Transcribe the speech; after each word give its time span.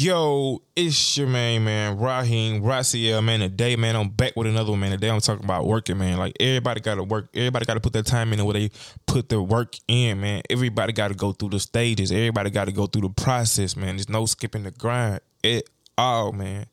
Yo, 0.00 0.62
it's 0.76 1.16
your 1.16 1.26
main 1.26 1.64
man, 1.64 1.98
Raheem 1.98 2.62
Raciel, 2.62 3.20
man. 3.20 3.40
Today, 3.40 3.74
man, 3.74 3.96
I'm 3.96 4.10
back 4.10 4.36
with 4.36 4.46
another 4.46 4.70
one, 4.70 4.78
man. 4.78 4.92
Today 4.92 5.10
I'm 5.10 5.18
talking 5.18 5.44
about 5.44 5.66
working, 5.66 5.98
man. 5.98 6.18
Like 6.18 6.36
everybody 6.38 6.80
gotta 6.80 7.02
work. 7.02 7.30
Everybody 7.34 7.64
gotta 7.64 7.80
put 7.80 7.94
their 7.94 8.04
time 8.04 8.32
in 8.32 8.44
where 8.44 8.52
they 8.52 8.70
put 9.08 9.28
their 9.28 9.42
work 9.42 9.74
in, 9.88 10.20
man. 10.20 10.42
Everybody 10.48 10.92
gotta 10.92 11.14
go 11.14 11.32
through 11.32 11.48
the 11.48 11.58
stages. 11.58 12.12
Everybody 12.12 12.50
gotta 12.50 12.70
go 12.70 12.86
through 12.86 13.08
the 13.08 13.08
process, 13.08 13.74
man. 13.74 13.96
There's 13.96 14.08
no 14.08 14.24
skipping 14.26 14.62
the 14.62 14.70
grind 14.70 15.18
at 15.42 15.64
all, 15.96 16.30
man. 16.30 16.66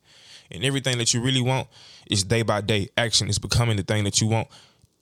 And 0.51 0.63
everything 0.63 0.99
that 0.99 1.11
you 1.15 1.21
really 1.23 1.41
want 1.41 1.67
is 2.11 2.23
day 2.23 2.43
by 2.43 2.61
day 2.61 2.89
action. 2.95 3.27
It's 3.27 3.39
becoming 3.39 3.77
the 3.77 3.81
thing 3.83 4.03
that 4.03 4.21
you 4.21 4.27
want 4.27 4.49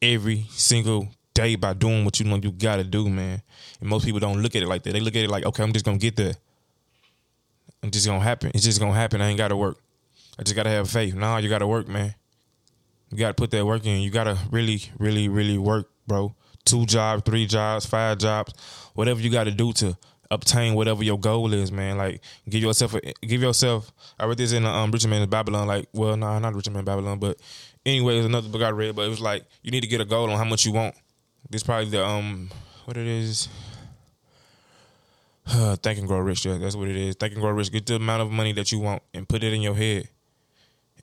every 0.01 0.45
single 0.51 1.09
day 1.33 1.57
by 1.57 1.73
doing 1.73 2.05
what 2.05 2.21
you 2.21 2.25
know 2.25 2.37
you 2.37 2.53
gotta 2.53 2.85
do, 2.85 3.09
man. 3.09 3.41
And 3.81 3.89
most 3.89 4.05
people 4.05 4.21
don't 4.21 4.41
look 4.41 4.55
at 4.55 4.63
it 4.63 4.69
like 4.69 4.83
that. 4.83 4.93
They 4.93 5.01
look 5.01 5.17
at 5.17 5.25
it 5.25 5.29
like, 5.29 5.45
okay, 5.45 5.61
I'm 5.61 5.73
just 5.73 5.83
gonna 5.83 5.97
get 5.97 6.15
there. 6.15 6.35
It's 7.83 7.91
just 7.91 8.07
gonna 8.07 8.23
happen. 8.23 8.51
It's 8.53 8.63
just 8.63 8.79
gonna 8.79 8.93
happen. 8.93 9.21
I 9.21 9.27
ain't 9.27 9.37
gotta 9.37 9.57
work. 9.57 9.77
I 10.39 10.43
just 10.43 10.55
gotta 10.55 10.69
have 10.69 10.89
faith. 10.89 11.13
Nah, 11.13 11.37
you 11.37 11.49
gotta 11.49 11.67
work, 11.67 11.87
man. 11.87 12.15
You 13.11 13.17
gotta 13.17 13.33
put 13.33 13.51
that 13.51 13.65
work 13.65 13.85
in. 13.85 14.01
You 14.01 14.09
gotta 14.09 14.37
really, 14.51 14.81
really, 14.97 15.27
really 15.27 15.57
work, 15.57 15.89
bro. 16.07 16.33
Two 16.65 16.85
jobs, 16.85 17.23
three 17.25 17.45
jobs, 17.45 17.85
five 17.85 18.17
jobs, 18.17 18.53
whatever 18.93 19.19
you 19.19 19.29
gotta 19.29 19.51
do 19.51 19.73
to 19.73 19.97
obtain 20.31 20.73
whatever 20.73 21.03
your 21.03 21.19
goal 21.19 21.53
is, 21.53 21.71
man. 21.71 21.97
Like 21.97 22.21
give 22.49 22.63
yourself 22.63 22.95
a, 22.95 23.01
give 23.21 23.41
yourself 23.41 23.91
I 24.19 24.25
read 24.25 24.37
this 24.37 24.53
in 24.53 24.65
um 24.65 24.91
Richest 24.91 25.11
in 25.11 25.29
Babylon, 25.29 25.67
like 25.67 25.87
well 25.93 26.17
nah 26.17 26.39
not 26.39 26.55
Richest 26.55 26.73
Man 26.73 26.85
Babylon, 26.85 27.19
but 27.19 27.37
anyway, 27.85 28.17
it's 28.17 28.25
another 28.25 28.49
book 28.49 28.61
I 28.61 28.69
read, 28.69 28.95
but 28.95 29.03
it 29.03 29.09
was 29.09 29.21
like 29.21 29.43
you 29.61 29.71
need 29.71 29.81
to 29.81 29.87
get 29.87 30.01
a 30.01 30.05
goal 30.05 30.29
on 30.29 30.37
how 30.37 30.45
much 30.45 30.65
you 30.65 30.71
want. 30.71 30.95
This 31.49 31.63
probably 31.63 31.89
the 31.89 32.05
um 32.05 32.49
what 32.85 32.97
it 32.97 33.07
is. 33.07 33.47
Think 35.45 35.99
and 35.99 36.07
Grow 36.07 36.19
Rich, 36.19 36.45
yeah, 36.45 36.57
that's 36.57 36.75
what 36.75 36.87
it 36.87 36.95
is. 36.95 37.15
Think 37.15 37.33
and 37.33 37.41
Grow 37.41 37.51
Rich. 37.51 37.71
Get 37.71 37.85
the 37.85 37.95
amount 37.95 38.21
of 38.21 38.31
money 38.31 38.53
that 38.53 38.71
you 38.71 38.79
want 38.79 39.03
and 39.13 39.27
put 39.27 39.43
it 39.43 39.53
in 39.53 39.61
your 39.61 39.75
head. 39.75 40.07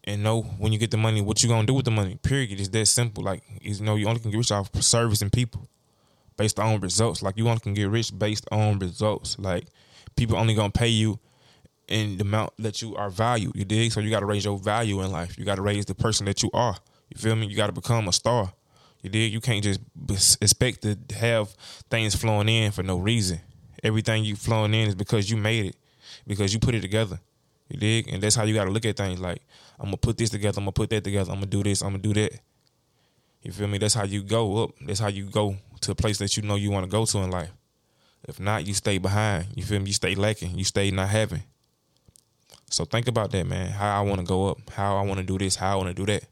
And 0.05 0.23
know 0.23 0.43
when 0.43 0.73
you 0.73 0.79
get 0.79 0.91
the 0.91 0.97
money, 0.97 1.21
what 1.21 1.43
you 1.43 1.49
gonna 1.49 1.67
do 1.67 1.75
with 1.75 1.85
the 1.85 1.91
money. 1.91 2.17
Period. 2.17 2.59
It's 2.59 2.71
that 2.71 2.87
simple. 2.87 3.23
Like 3.23 3.43
you 3.61 3.79
know, 3.85 3.97
you 3.97 4.09
only 4.09 4.21
can 4.21 4.31
get 4.31 4.39
rich 4.39 4.51
off 4.51 4.71
servicing 4.83 5.29
people 5.29 5.69
based 6.39 6.59
on 6.59 6.81
results. 6.81 7.23
Like 7.23 7.37
you 7.37 7.47
only 7.49 7.61
can 7.61 7.75
get 7.75 7.91
rich 7.91 8.19
based 8.19 8.47
on 8.51 8.79
results. 8.79 9.39
Like 9.39 9.67
people 10.17 10.37
only 10.37 10.55
gonna 10.55 10.71
pay 10.71 10.89
you 10.89 11.19
in 11.87 12.17
the 12.17 12.23
amount 12.23 12.55
that 12.59 12.81
you 12.81 12.97
are 12.97 13.11
valued. 13.11 13.55
You 13.55 13.67
dig? 13.67 13.93
So 13.93 14.01
you 14.01 14.09
gotta 14.09 14.25
raise 14.25 14.47
your 14.47 14.59
value 14.59 15.03
in 15.03 15.13
life. 15.13 15.37
You 15.37 15.45
gotta 15.45 15.61
raise 15.61 15.85
the 15.85 15.95
person 15.95 16.25
that 16.27 16.43
you 16.43 16.51
are. 16.55 16.77
You 17.11 17.21
feel 17.21 17.37
me? 17.37 17.47
You 17.47 17.57
gotta 17.57 17.73
become 17.73 18.09
a 18.09 18.13
star. 18.13 18.55
You 19.03 19.11
dig? 19.11 19.33
You 19.35 19.41
can't 19.41 19.63
just 19.63 19.81
expect 20.41 20.83
to 20.83 20.97
have 21.17 21.51
things 21.91 22.15
flowing 22.15 22.49
in 22.49 22.73
for 22.73 22.83
no 22.83 22.97
reason. 22.97 23.41
Everything 23.83 24.25
you 24.25 24.37
flowing 24.37 24.75
in 24.75 24.89
is 24.89 24.95
because 24.95 25.31
you 25.31 25.37
made 25.37 25.67
it, 25.67 25.77
because 26.27 26.53
you 26.53 26.61
put 26.61 26.75
it 26.75 26.81
together. 26.81 27.19
You 27.69 27.79
dig? 27.79 28.09
And 28.09 28.23
that's 28.23 28.35
how 28.35 28.45
you 28.45 28.55
got 28.55 28.65
to 28.65 28.71
look 28.71 28.85
at 28.85 28.97
things. 28.97 29.21
Like 29.21 29.43
I'm 29.79 29.87
gonna 29.87 29.97
put 29.97 30.19
this 30.19 30.31
together. 30.31 30.59
I'm 30.59 30.65
gonna 30.65 30.73
put 30.73 30.91
that 30.91 31.05
together. 31.05 31.31
I'm 31.31 31.39
gonna 31.39 31.47
do 31.47 31.63
this. 31.63 31.83
I'm 31.83 31.91
gonna 31.91 31.99
do 31.99 32.15
that. 32.15 32.33
You 33.43 33.53
feel 33.53 33.69
me? 33.69 33.79
That's 33.79 33.95
how 33.95 34.05
you 34.05 34.23
go 34.23 34.65
up. 34.65 34.71
That's 34.83 35.01
how 35.01 35.09
you 35.09 35.25
go 35.25 35.57
to 35.81 35.93
a 35.93 35.95
place 35.95 36.19
that 36.19 36.37
you 36.37 36.43
know 36.43 36.57
you 36.57 36.71
want 36.71 36.85
to 36.85 36.91
go 36.91 37.07
to 37.07 37.19
in 37.19 37.31
life. 37.31 37.51
If 38.29 38.39
not, 38.39 38.67
you 38.67 38.75
stay 38.75 38.99
behind. 38.99 39.47
You 39.55 39.63
feel 39.63 39.81
me? 39.81 39.87
You 39.87 39.95
stay 39.95 40.15
lacking. 40.15 40.59
You 40.59 40.65
stay 40.65 40.91
not 40.91 41.09
having. 41.09 41.43
So 42.71 42.85
think 42.85 43.09
about 43.09 43.31
that, 43.33 43.47
man. 43.47 43.71
How 43.71 43.99
I 43.99 44.03
want 44.03 44.21
to 44.21 44.27
go 44.27 44.49
up. 44.49 44.71
How 44.71 44.97
I 44.97 45.03
want 45.03 45.21
to 45.21 45.27
do 45.27 45.39
this. 45.39 45.57
How 45.57 45.73
I 45.73 45.77
want 45.77 45.89
to 45.89 45.95
do 45.95 46.07
that. 46.13 46.25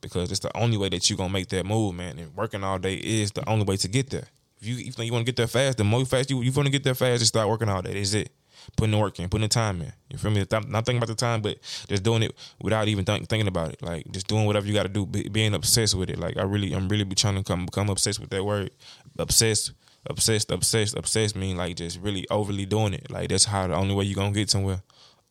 Because 0.00 0.30
it's 0.30 0.40
the 0.40 0.56
only 0.56 0.76
way 0.76 0.88
that 0.90 1.08
you're 1.10 1.16
gonna 1.16 1.32
make 1.32 1.48
that 1.48 1.66
move, 1.66 1.94
man. 1.94 2.18
And 2.18 2.34
working 2.36 2.62
all 2.62 2.78
day 2.78 2.94
is 2.94 3.32
the 3.32 3.48
only 3.48 3.64
way 3.64 3.76
to 3.78 3.88
get 3.88 4.10
there. 4.10 4.28
If 4.66 4.96
you 4.98 5.04
you 5.04 5.12
want 5.12 5.26
to 5.26 5.30
get 5.30 5.36
there 5.36 5.46
fast, 5.46 5.76
the 5.76 5.84
more 5.84 6.04
fast 6.06 6.30
you 6.30 6.40
you 6.40 6.50
want 6.52 6.66
to 6.66 6.72
get 6.72 6.84
there 6.84 6.94
fast, 6.94 7.20
just 7.20 7.28
start 7.34 7.48
working 7.48 7.68
all 7.68 7.82
day. 7.82 8.00
Is 8.00 8.14
it 8.14 8.30
putting 8.78 8.92
the 8.92 8.98
work 8.98 9.20
in, 9.20 9.28
putting 9.28 9.42
the 9.42 9.48
time 9.48 9.82
in? 9.82 9.92
You 10.08 10.16
feel 10.16 10.30
me? 10.30 10.38
Not 10.50 10.86
thinking 10.86 10.96
about 10.96 11.08
the 11.08 11.14
time, 11.14 11.42
but 11.42 11.58
just 11.86 12.02
doing 12.02 12.22
it 12.22 12.34
without 12.62 12.88
even 12.88 13.04
think, 13.04 13.28
thinking 13.28 13.46
about 13.46 13.72
it. 13.72 13.82
Like 13.82 14.10
just 14.10 14.26
doing 14.26 14.46
whatever 14.46 14.66
you 14.66 14.72
got 14.72 14.84
to 14.84 14.88
do, 14.88 15.04
be, 15.04 15.28
being 15.28 15.52
obsessed 15.52 15.94
with 15.94 16.08
it. 16.08 16.18
Like 16.18 16.38
I 16.38 16.44
really, 16.44 16.72
I'm 16.72 16.88
really 16.88 17.04
be 17.04 17.14
trying 17.14 17.34
to 17.34 17.42
come 17.42 17.66
become 17.66 17.90
obsessed 17.90 18.20
with 18.20 18.30
that 18.30 18.42
word. 18.42 18.70
Obsessed, 19.18 19.72
obsessed, 20.06 20.50
obsessed, 20.50 20.96
obsessed. 20.96 21.36
Mean 21.36 21.58
like 21.58 21.76
just 21.76 22.00
really 22.00 22.26
overly 22.30 22.64
doing 22.64 22.94
it. 22.94 23.10
Like 23.10 23.28
that's 23.28 23.44
how 23.44 23.66
the 23.66 23.74
only 23.74 23.94
way 23.94 24.04
you 24.04 24.14
gonna 24.14 24.32
get 24.32 24.48
somewhere. 24.48 24.80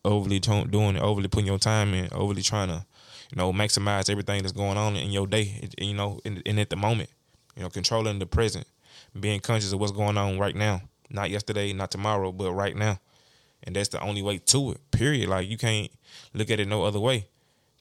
Overly 0.06 0.40
doing 0.40 0.96
it, 0.96 1.02
overly 1.02 1.28
putting 1.28 1.48
your 1.48 1.58
time 1.58 1.96
in, 1.96 2.08
overly 2.12 2.44
trying 2.44 2.68
to, 2.68 2.86
you 3.32 3.38
know, 3.38 3.52
maximize 3.52 4.12
everything 4.12 4.44
that's 4.44 4.54
going 4.54 4.78
on 4.78 4.96
in 4.96 5.10
your 5.10 5.26
day. 5.26 5.68
You 5.80 5.96
know, 5.96 6.20
in 6.24 6.60
at 6.60 6.70
the 6.70 6.76
moment. 6.76 7.10
You 7.56 7.64
know, 7.64 7.70
controlling 7.70 8.18
the 8.18 8.26
present 8.26 8.66
being 9.20 9.40
conscious 9.40 9.74
of 9.74 9.80
what's 9.80 9.92
going 9.92 10.18
on 10.18 10.40
right 10.40 10.56
now. 10.56 10.82
Not 11.10 11.30
yesterday, 11.30 11.74
not 11.74 11.92
tomorrow, 11.92 12.32
but 12.32 12.54
right 12.54 12.76
now. 12.76 13.00
And 13.64 13.76
that's 13.76 13.90
the 13.90 14.02
only 14.02 14.22
way 14.22 14.40
to 14.40 14.72
it. 14.72 14.92
Period. 14.92 15.30
Like 15.30 15.48
you 15.48 15.58
can't 15.58 15.92
look 16.34 16.50
at 16.50 16.60
it 16.60 16.68
no 16.68 16.84
other 16.84 17.00
way. 17.00 17.28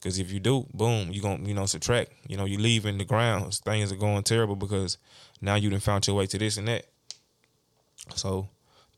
Cause 0.03 0.19
if 0.19 0.33
you 0.33 0.41
do, 0.41 0.67
boom, 0.75 1.13
you 1.13 1.23
gonna 1.23 1.47
you 1.47 1.55
know 1.55 1.67
subtract. 1.67 2.13
You 2.27 2.37
know 2.37 2.45
you 2.45 2.59
leave 2.59 2.87
in 2.87 2.99
the 2.99 3.05
grounds. 3.05 3.61
Things 3.61 3.93
are 3.93 3.97
going 3.97 4.25
terrible 4.25 4.57
because 4.57 4.99
now 5.41 5.55
you 5.55 5.71
done 5.71 5.79
found 5.79 6.07
your 6.07 6.17
way 6.17 6.27
to 6.27 6.39
this 6.39 6.57
and 6.57 6.67
that. 6.67 6.87
So 8.17 8.49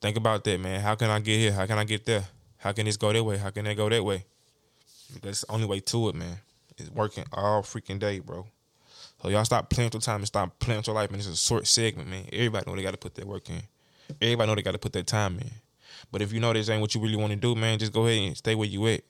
think 0.00 0.16
about 0.16 0.44
that, 0.44 0.60
man. 0.60 0.80
How 0.80 0.94
can 0.94 1.10
I 1.10 1.20
get 1.20 1.36
here? 1.36 1.52
How 1.52 1.66
can 1.66 1.76
I 1.76 1.84
get 1.84 2.06
there? 2.06 2.24
How 2.56 2.72
can 2.72 2.86
this 2.86 2.96
go 2.96 3.12
that 3.12 3.22
way? 3.22 3.36
How 3.36 3.50
can 3.50 3.66
that 3.66 3.76
go 3.76 3.90
that 3.90 4.02
way? 4.02 4.24
That's 5.22 5.42
the 5.42 5.52
only 5.52 5.66
way 5.66 5.80
to 5.80 6.08
it, 6.08 6.14
man. 6.14 6.38
It's 6.78 6.90
working 6.90 7.24
all 7.32 7.62
freaking 7.62 7.98
day, 7.98 8.20
bro. 8.20 8.46
So 9.24 9.30
y'all 9.30 9.44
stop 9.46 9.70
playing 9.70 9.86
with 9.86 9.94
your 9.94 10.00
time 10.02 10.16
and 10.16 10.26
stop 10.26 10.58
playing 10.58 10.80
with 10.80 10.86
your 10.86 10.96
life, 10.96 11.10
man. 11.10 11.18
It's 11.18 11.28
a 11.28 11.34
short 11.34 11.66
segment, 11.66 12.10
man. 12.10 12.26
Everybody 12.30 12.70
know 12.70 12.76
they 12.76 12.82
got 12.82 12.90
to 12.90 12.98
put 12.98 13.14
their 13.14 13.24
work 13.24 13.48
in. 13.48 13.62
Everybody 14.20 14.46
know 14.46 14.54
they 14.54 14.60
got 14.60 14.72
to 14.72 14.78
put 14.78 14.92
their 14.92 15.02
time 15.02 15.38
in. 15.38 15.50
But 16.12 16.20
if 16.20 16.30
you 16.30 16.40
know 16.40 16.52
this 16.52 16.68
ain't 16.68 16.82
what 16.82 16.94
you 16.94 17.00
really 17.00 17.16
want 17.16 17.30
to 17.30 17.36
do, 17.36 17.54
man, 17.54 17.78
just 17.78 17.90
go 17.94 18.06
ahead 18.06 18.22
and 18.22 18.36
stay 18.36 18.54
where 18.54 18.68
you 18.68 18.86
at. 18.88 19.00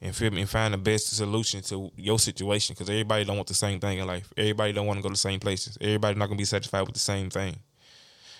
And 0.00 0.14
feel 0.14 0.30
me 0.30 0.42
and 0.42 0.50
find 0.50 0.72
the 0.72 0.78
best 0.78 1.08
solution 1.08 1.60
to 1.62 1.90
your 1.96 2.20
situation. 2.20 2.76
Cause 2.76 2.88
everybody 2.88 3.24
don't 3.24 3.34
want 3.34 3.48
the 3.48 3.54
same 3.54 3.80
thing 3.80 3.98
in 3.98 4.06
life. 4.06 4.32
Everybody 4.36 4.72
don't 4.74 4.86
want 4.86 4.98
to 4.98 5.02
go 5.02 5.08
to 5.08 5.14
the 5.14 5.18
same 5.18 5.40
places. 5.40 5.76
Everybody 5.80 6.16
not 6.16 6.26
gonna 6.26 6.38
be 6.38 6.44
satisfied 6.44 6.82
with 6.82 6.94
the 6.94 7.00
same 7.00 7.28
thing. 7.28 7.56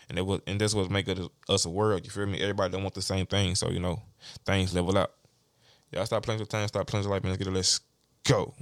And 0.09 0.19
it 0.19 0.23
was 0.23 0.41
and 0.47 0.61
that's 0.61 0.75
what 0.75 0.89
make 0.89 1.09
us 1.49 1.65
a 1.65 1.71
world. 1.71 2.05
You 2.05 2.13
feel 2.13 2.27
me? 2.27 2.41
Everybody 2.41 2.71
don't 2.71 2.83
want 2.85 2.95
the 2.95 3.03
same 3.03 3.27
thing. 3.27 3.57
So, 3.57 3.71
you 3.71 3.81
know, 3.81 4.01
things 4.47 4.73
level 4.73 4.97
out. 4.97 5.13
Y'all 5.91 6.07
stop 6.07 6.23
playing 6.23 6.39
with 6.39 6.49
time, 6.49 6.69
stop 6.69 6.87
playing 6.87 7.05
with 7.05 7.11
life, 7.11 7.25
man. 7.25 7.33
Let's 7.33 7.39
get 7.39 7.49
it. 7.49 7.55
Let's 7.55 7.81
go. 8.25 8.55